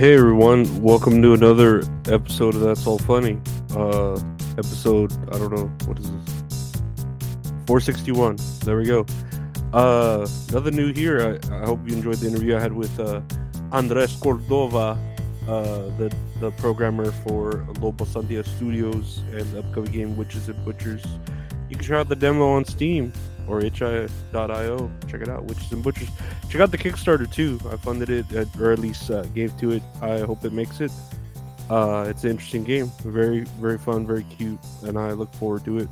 [0.00, 3.38] Hey everyone, welcome to another episode of That's All Funny.
[3.76, 4.18] Uh
[4.56, 6.72] episode I don't know what is this?
[7.66, 8.38] 461.
[8.64, 9.04] There we go.
[9.74, 11.38] Uh nothing new here.
[11.52, 13.20] I, I hope you enjoyed the interview I had with uh
[13.72, 14.96] Andres Cordova,
[15.46, 16.10] uh the
[16.40, 21.04] the programmer for Lobo Sandia Studios and the upcoming game Witches and Butchers.
[21.68, 23.12] You can try out the demo on Steam
[23.46, 24.90] or itch.io.
[25.08, 26.08] Check it out, Witches and Butchers.
[26.48, 27.58] Check out the Kickstarter too.
[27.70, 28.26] I funded it,
[28.58, 29.82] or at least uh, gave to it.
[30.00, 30.92] I hope it makes it.
[31.68, 35.78] Uh, it's an interesting game, very very fun, very cute, and I look forward to
[35.78, 35.88] it.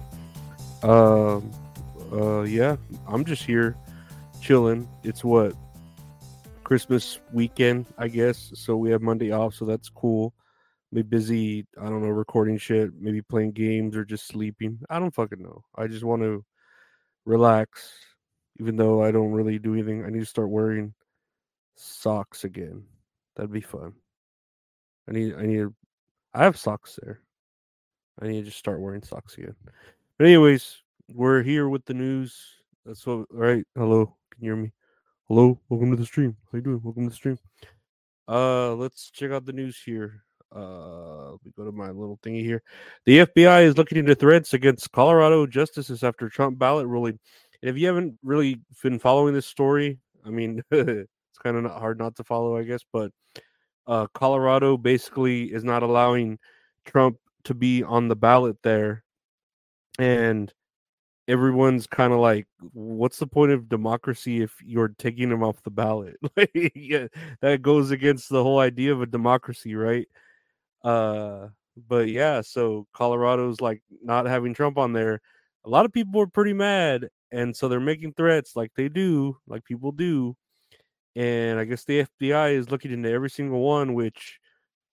[0.82, 1.52] Um,
[2.12, 3.76] uh, yeah, I'm just here
[4.40, 4.88] chilling.
[5.04, 5.54] It's what
[6.64, 8.50] Christmas weekend, I guess.
[8.54, 10.34] So we have Monday off, so that's cool.
[10.92, 14.78] Be busy, I don't know, recording shit, maybe playing games or just sleeping.
[14.88, 15.62] I don't fucking know.
[15.76, 16.44] I just want to
[17.28, 17.92] relax,
[18.58, 20.04] even though I don't really do anything.
[20.04, 20.94] I need to start wearing
[21.76, 22.82] socks again.
[23.36, 23.92] That'd be fun.
[25.08, 25.66] I need I need
[26.34, 27.20] I have socks there.
[28.20, 29.54] I need to just start wearing socks again.
[30.16, 30.82] But anyways,
[31.14, 32.36] we're here with the news.
[32.84, 33.64] That's what all right.
[33.76, 34.72] Hello, can you hear me?
[35.28, 36.36] Hello, welcome to the stream.
[36.50, 36.80] How you doing?
[36.82, 37.38] Welcome to the stream.
[38.26, 40.24] Uh let's check out the news here.
[40.54, 42.62] Uh let me go to my little thingy here.
[43.04, 47.18] The FBI is looking into threats against Colorado justices after Trump ballot ruling.
[47.62, 51.98] And if you haven't really been following this story, I mean it's kind of hard
[51.98, 53.12] not to follow, I guess, but
[53.86, 56.38] uh Colorado basically is not allowing
[56.84, 59.04] Trump to be on the ballot there.
[59.98, 60.52] And
[61.28, 65.70] everyone's kind of like, what's the point of democracy if you're taking him off the
[65.70, 66.16] ballot?
[66.36, 67.06] like, yeah,
[67.42, 70.08] that goes against the whole idea of a democracy, right?
[70.84, 71.48] Uh,
[71.88, 75.20] but yeah, so Colorado's like not having Trump on there.
[75.64, 79.36] A lot of people are pretty mad, and so they're making threats like they do,
[79.46, 80.36] like people do.
[81.16, 84.38] And I guess the FBI is looking into every single one, which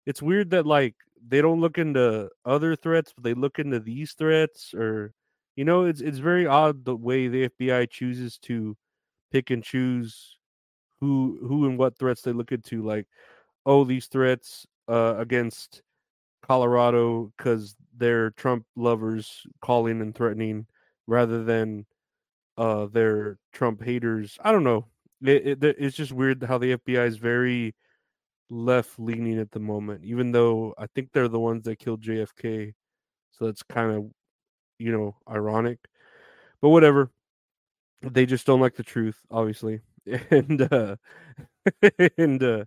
[0.06, 0.96] it's weird that like
[1.28, 5.14] they don't look into other threats, but they look into these threats, or
[5.56, 8.76] you know, it's it's very odd the way the FBI chooses to
[9.32, 10.38] pick and choose
[11.02, 12.84] who who and what threats they look into.
[12.84, 13.08] Like,
[13.66, 15.82] oh, these threats uh, against
[16.46, 20.68] Colorado because they're Trump lovers calling and threatening
[21.08, 21.86] rather than
[22.58, 24.38] uh they're Trump haters.
[24.44, 24.86] I don't know.
[25.24, 27.74] It, it, it's just weird how the FBI is very
[28.50, 32.74] left leaning at the moment, even though I think they're the ones that killed JFK.
[33.32, 34.06] So that's kind of
[34.78, 35.80] you know ironic,
[36.62, 37.12] but whatever.
[38.02, 39.82] They just don't like the truth, obviously,
[40.30, 40.96] and uh
[42.18, 42.66] and uh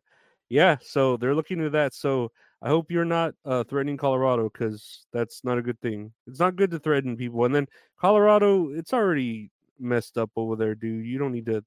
[0.49, 1.95] yeah, so they're looking at that.
[1.95, 2.31] So
[2.63, 6.13] I hope you're not uh, threatening Colorado because that's not a good thing.
[6.27, 7.45] It's not good to threaten people.
[7.45, 7.67] And then
[8.01, 11.07] Colorado, it's already messed up over there, dude.
[11.07, 11.65] You don't need to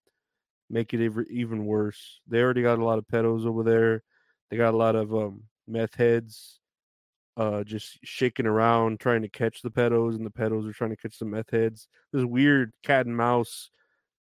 [0.70, 2.20] make it even worse.
[2.28, 4.04] They already got a lot of pedos over there.
[4.50, 6.60] They got a lot of um, meth heads
[7.38, 10.98] uh, just shaking around trying to catch the pedos, and the pedos are trying to
[10.98, 11.88] catch the meth heads.
[12.12, 13.70] This weird cat and mouse,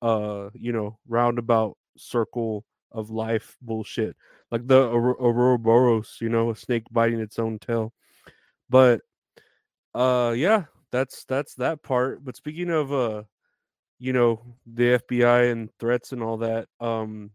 [0.01, 2.65] uh, you know, roundabout circle
[2.95, 4.17] of life bullshit,
[4.51, 7.93] like the Ouroboros, you know, a snake biting its own tail.
[8.71, 9.03] But
[9.95, 12.25] uh, yeah, that's that's that part.
[12.25, 13.25] But speaking of uh,
[13.99, 17.31] you know, the FBI and threats and all that, um,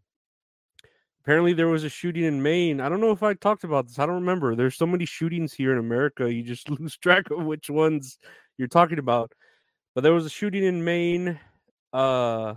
[1.22, 2.80] apparently there was a shooting in Maine.
[2.80, 3.98] I don't know if I talked about this.
[3.98, 4.54] I don't remember.
[4.56, 8.18] There's so many shootings here in America, you just lose track of which ones
[8.58, 9.32] you're talking about.
[9.94, 11.38] But there was a shooting in Maine.
[11.92, 12.54] Uh,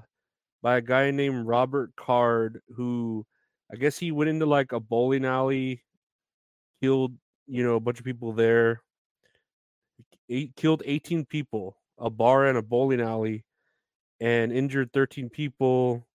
[0.63, 3.25] by a guy named Robert Card, who
[3.71, 5.83] I guess he went into like a bowling alley,
[6.81, 7.13] killed,
[7.48, 8.81] you know, a bunch of people there.
[10.27, 13.44] He killed 18 people, a bar and a bowling alley,
[14.21, 16.07] and injured 13 people.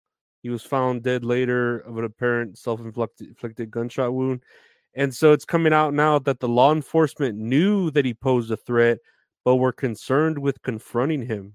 [0.42, 4.42] He was found dead later of an apparent self inflicted gunshot wound.
[4.94, 8.56] And so it's coming out now that the law enforcement knew that he posed a
[8.56, 8.98] threat,
[9.44, 11.54] but were concerned with confronting him.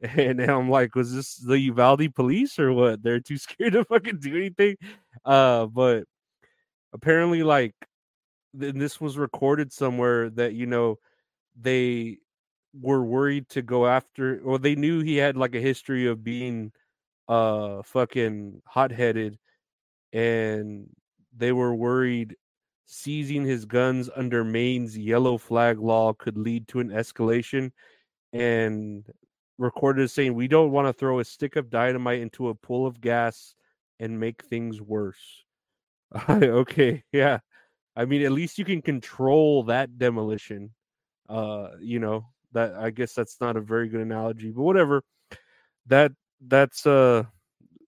[0.16, 3.02] And I'm like, was this the Uvalde police or what?
[3.02, 4.76] They're too scared to fucking do anything.
[5.24, 6.04] Uh, but
[6.92, 7.74] apparently like
[8.54, 10.98] this was recorded somewhere that you know
[11.60, 12.18] they
[12.80, 16.72] were worried to go after or they knew he had like a history of being
[17.28, 19.38] uh fucking hot-headed
[20.12, 20.88] and
[21.36, 22.36] they were worried
[22.86, 27.72] seizing his guns under Maine's yellow flag law could lead to an escalation
[28.32, 29.04] and
[29.58, 32.86] recorded as saying we don't want to throw a stick of dynamite into a pool
[32.86, 33.54] of gas
[33.98, 35.44] and make things worse.
[36.28, 37.38] okay, yeah.
[37.94, 40.70] I mean, at least you can control that demolition.
[41.28, 45.02] Uh, you know, that I guess that's not a very good analogy, but whatever.
[45.86, 46.12] That
[46.46, 47.24] that's uh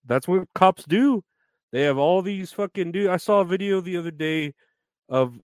[0.07, 1.23] that's what cops do.
[1.71, 3.11] They have all these fucking dude.
[3.11, 4.55] I saw a video the other day
[5.09, 5.39] of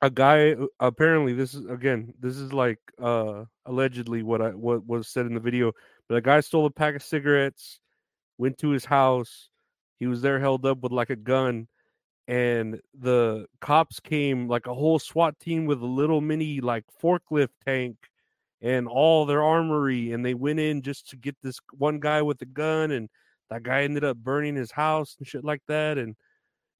[0.00, 5.08] a guy apparently this is again this is like uh allegedly what i what was
[5.08, 5.72] said in the video
[6.08, 7.80] but a guy stole a pack of cigarettes
[8.38, 9.50] went to his house
[9.98, 11.66] he was there held up with like a gun
[12.28, 17.48] and the cops came like a whole SWAT team with a little mini like forklift
[17.66, 17.96] tank
[18.60, 22.40] and all their armory and they went in just to get this one guy with
[22.42, 23.08] a gun and
[23.50, 26.14] that guy ended up burning his house and shit like that and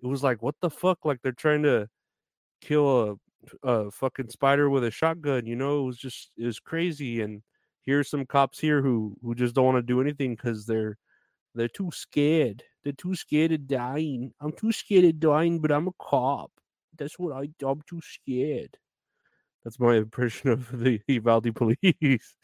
[0.03, 1.05] it was like what the fuck?
[1.05, 1.89] Like they're trying to
[2.61, 3.19] kill
[3.63, 7.23] a, a fucking spider with a shotgun you know it was just it was crazy
[7.23, 7.43] and
[7.85, 10.97] here's some cops here who who just don't want to do anything because they're
[11.55, 14.33] they're too scared they're too scared of dying.
[14.41, 16.51] I'm too scared of dying but i'm a cop.
[16.97, 18.77] That's what i i'm too scared.
[19.65, 22.35] That's my impression of the Uvalde police.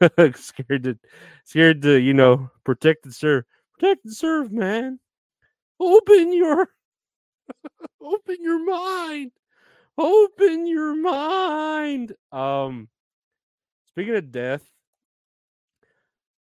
[0.36, 0.98] scared to,
[1.44, 3.44] scared to, you know, protect and serve,
[3.78, 5.00] protect and serve, man.
[5.80, 6.68] Open your,
[8.00, 9.32] open your mind,
[10.00, 12.14] open your mind.
[12.32, 12.88] Um,
[13.88, 14.68] speaking of death,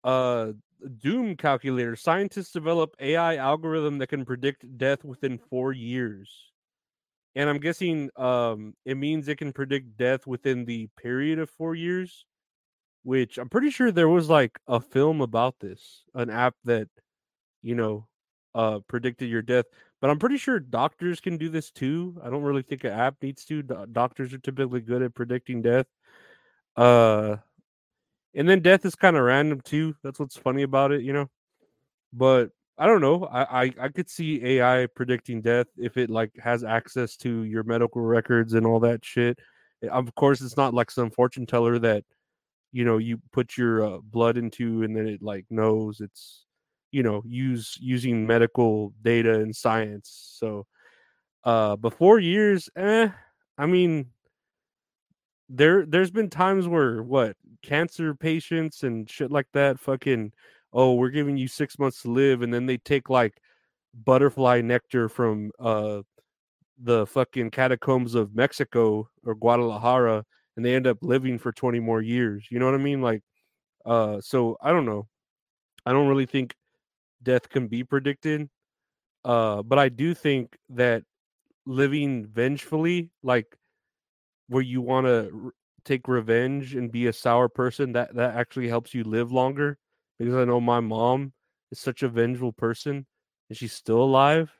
[0.05, 0.53] uh,
[0.99, 1.97] Doom calculator.
[1.97, 6.53] Scientists develop AI algorithm that can predict death within four years
[7.37, 11.75] and I'm guessing um, it means it can predict death within the period of four
[11.75, 12.25] years,
[13.05, 16.88] which I'm pretty sure there was like a film about this, an app that
[17.62, 18.08] you know
[18.55, 19.67] uh, predicted your death.
[20.06, 22.17] But I'm pretty sure doctors can do this too.
[22.23, 23.61] I don't really think an app needs to.
[23.61, 25.87] Do- doctors are typically good at predicting death.
[26.76, 27.38] Uh,
[28.32, 29.97] and then death is kind of random too.
[30.05, 31.29] That's what's funny about it, you know.
[32.12, 33.25] But I don't know.
[33.25, 37.64] I, I I could see AI predicting death if it like has access to your
[37.64, 39.41] medical records and all that shit.
[39.82, 42.05] Eh, of course, it's not like some fortune teller that
[42.70, 46.45] you know you put your uh, blood into and then it like knows it's
[46.96, 50.08] you know use using medical data and science.
[50.38, 50.66] So
[51.44, 53.10] uh before years, eh,
[53.58, 54.06] I mean
[55.50, 60.32] there there's been times where what cancer patients and shit like that fucking
[60.72, 63.34] oh, we're giving you six months to live, and then they take like
[63.94, 66.00] butterfly nectar from uh
[66.78, 70.25] the fucking catacombs of Mexico or Guadalajara,
[70.56, 72.46] and they end up living for 20 more years.
[72.50, 73.02] You know what I mean?
[73.02, 73.22] Like,
[73.84, 75.08] uh, so I don't know.
[75.87, 76.54] I don't really think
[77.26, 78.49] death can be predicted.
[79.25, 81.02] Uh, but I do think that
[81.67, 83.58] living vengefully, like
[84.49, 85.52] where you want to r-
[85.84, 89.76] take revenge and be a sour person, that that actually helps you live longer
[90.19, 91.32] because I know my mom
[91.73, 93.05] is such a vengeful person
[93.49, 94.52] and she's still alive.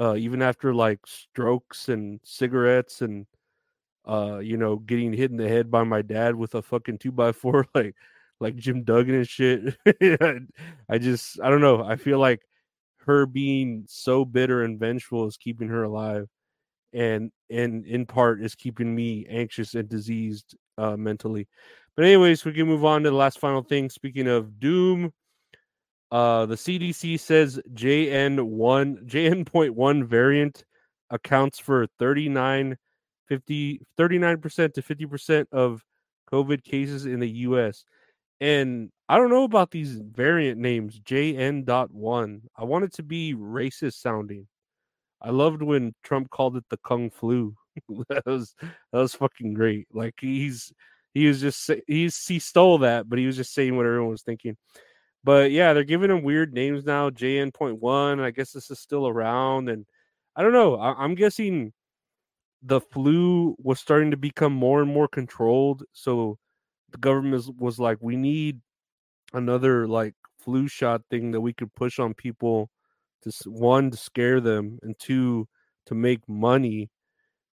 [0.00, 3.26] Uh, even after like strokes and cigarettes and
[4.04, 7.12] uh, you know, getting hit in the head by my dad with a fucking two
[7.12, 7.94] by four, like
[8.40, 9.76] like Jim Duggan and shit.
[10.88, 11.84] I just I don't know.
[11.84, 12.42] I feel like
[13.06, 16.28] her being so bitter and vengeful is keeping her alive
[16.92, 21.48] and and in part is keeping me anxious and diseased uh mentally
[21.94, 23.90] but anyways, we can move on to the last final thing.
[23.90, 25.12] Speaking of doom,
[26.10, 30.64] uh, the CDC says JN1 JN.1 variant
[31.10, 32.76] accounts for 39
[33.28, 35.82] 50 39% to 50% of
[36.30, 37.84] COVID cases in the US.
[38.42, 42.40] And I don't know about these variant names, JN.1.
[42.56, 44.48] I want it to be racist sounding.
[45.20, 47.54] I loved when Trump called it the Kung Flu.
[48.08, 49.86] that was that was fucking great.
[49.92, 50.72] Like he's
[51.14, 54.22] he was just he's he stole that, but he was just saying what everyone was
[54.22, 54.56] thinking.
[55.22, 57.10] But yeah, they're giving him weird names now.
[57.10, 58.18] JN point one.
[58.18, 59.86] I guess this is still around, and
[60.34, 60.74] I don't know.
[60.74, 61.72] I, I'm guessing
[62.60, 65.84] the flu was starting to become more and more controlled.
[65.92, 66.38] So
[66.92, 68.60] the government was, like, we need
[69.32, 72.68] another like flu shot thing that we could push on people
[73.22, 75.48] to one to scare them and two
[75.86, 76.90] to make money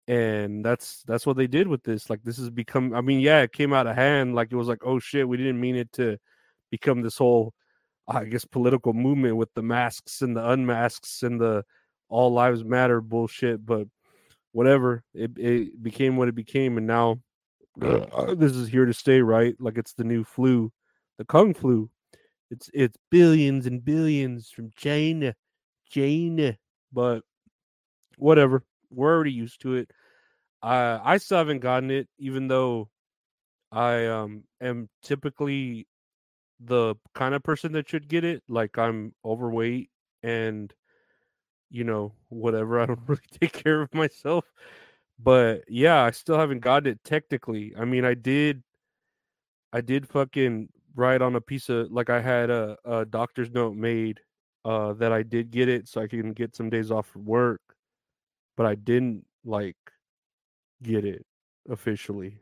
[0.09, 3.41] and that's that's what they did with this like this has become i mean yeah
[3.41, 5.91] it came out of hand like it was like oh shit we didn't mean it
[5.93, 6.19] to
[6.71, 7.55] become this whole
[8.09, 11.65] i guess political movement with the masks and the unmasks and the
[12.13, 13.89] all lives matter bullshit, but
[14.53, 15.03] whatever.
[15.15, 17.19] It it became what it became, and now
[18.37, 19.55] this is here to stay, right?
[19.59, 20.73] Like it's the new flu,
[21.19, 21.91] the kung flu.
[22.51, 25.35] It's it's billions and billions from China,
[25.89, 26.57] China.
[26.93, 27.23] But
[28.19, 29.91] whatever, we're already used to it.
[30.63, 32.91] I I still haven't gotten it, even though
[33.73, 35.87] I um am typically
[36.61, 38.43] the kind of person that should get it.
[38.49, 39.91] Like I'm overweight
[40.23, 40.73] and
[41.71, 42.81] you know whatever.
[42.83, 44.45] I don't really take care of myself.
[45.23, 47.75] But yeah, I still haven't gotten it technically.
[47.77, 48.63] I mean, I did
[49.73, 53.75] I did fucking write on a piece of like I had a, a doctor's note
[53.75, 54.21] made
[54.65, 57.61] uh that I did get it so I can get some days off from work.
[58.57, 59.77] But I didn't like
[60.83, 61.25] get it
[61.69, 62.39] officially.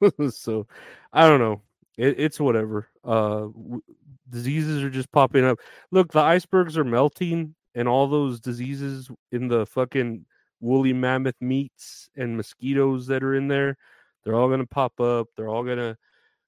[0.30, 0.66] so
[1.12, 1.62] I don't know.
[1.98, 2.88] It, it's whatever.
[3.04, 3.82] Uh, w-
[4.30, 5.58] diseases are just popping up.
[5.90, 10.24] Look, the icebergs are melting, and all those diseases in the fucking
[10.62, 13.76] woolly mammoth meats and mosquitoes that are in there,
[14.24, 15.26] they're all gonna pop up.
[15.36, 15.98] They're all gonna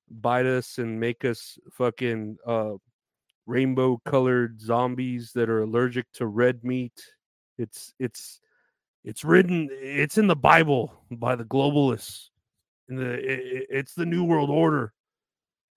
[0.09, 2.75] bite us and make us fucking uh,
[3.47, 7.05] rainbow colored zombies that are allergic to red meat.
[7.59, 8.41] It's it's
[9.05, 9.69] it's written.
[9.73, 12.31] It's in the Bible by the globalists.
[12.89, 14.93] In the it, it's the New World Order.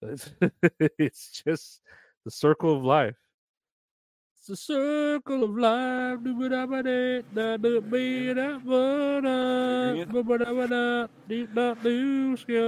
[0.01, 0.31] It's,
[0.79, 1.81] it's just
[2.23, 3.17] the circle of life.
[4.49, 6.23] It's the circle of life.
[6.23, 7.21] Do what I'm about to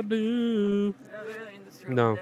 [0.03, 0.93] do.
[1.87, 2.17] No.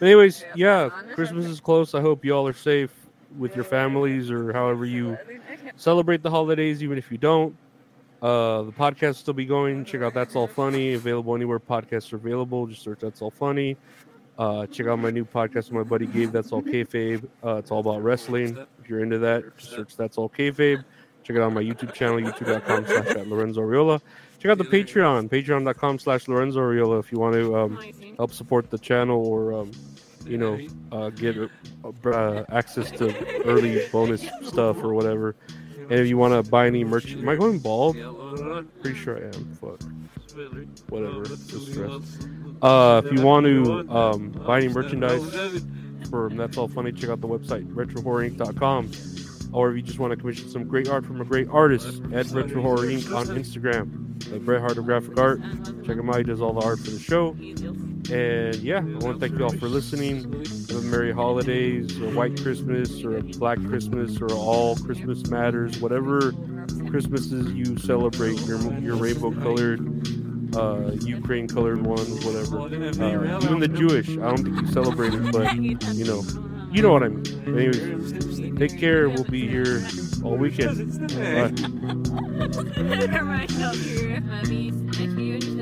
[0.00, 1.94] Anyways, yeah, Christmas is close.
[1.94, 2.94] I hope y'all are safe
[3.36, 5.18] with your families or however you
[5.76, 7.54] celebrate the holidays, even if you don't.
[8.22, 9.84] Uh, the podcast will still be going.
[9.84, 12.66] Check out That's All Funny, available anywhere podcasts are available.
[12.66, 13.76] Just search That's All Funny.
[14.38, 16.32] Uh, check out my new podcast with my buddy Gabe.
[16.32, 17.28] That's all kayfabe.
[17.44, 18.58] Uh, it's all about wrestling.
[18.82, 20.84] If you're into that, search That's All Kayfabe.
[21.22, 24.00] Check it out on my YouTube channel, youtube.com slash Lorenzo Ariola.
[24.38, 27.78] Check out the Patreon, patreon.com slash Lorenzo Ariola if you want to um,
[28.18, 29.70] help support the channel or, um,
[30.26, 30.58] you know,
[30.92, 31.36] uh, get
[32.04, 35.34] uh, access to early bonus stuff or whatever.
[35.78, 37.96] And if you want to buy any merch, am I going bald?
[38.82, 39.58] Pretty sure I am.
[39.60, 39.80] Fuck.
[40.90, 41.24] Whatever.
[41.24, 41.78] Just.
[42.64, 45.22] Uh, if you want to um, buy any merchandise
[46.08, 48.90] for That's All Funny, check out the website, retrohorrorinc.com.
[49.52, 52.26] Or if you just want to commission some great art from a great artist, at
[52.30, 53.14] Retro Horror Inc.
[53.14, 54.00] on Instagram.
[54.32, 55.42] Like Bret Hart of Graphic Art.
[55.84, 56.16] Check him out.
[56.16, 57.36] He does all the art for the show.
[58.10, 60.22] And yeah, I want to thank you all for listening.
[60.68, 65.78] Have a Merry Holidays, or White Christmas, or a Black Christmas, or All Christmas Matters,
[65.80, 66.32] whatever
[66.88, 69.80] Christmases you celebrate, your your rainbow colored,
[70.56, 72.60] uh, Ukraine colored ones, whatever.
[72.60, 76.22] Uh, even the Jewish, I don't think you celebrate it, but you know,
[76.72, 77.24] you know what I mean.
[77.46, 79.08] Anyways, take care.
[79.08, 79.82] We'll be here
[80.22, 81.08] all weekend.
[81.08, 81.52] Bye.